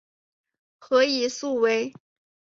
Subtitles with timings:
[0.79, 1.93] 何以速为。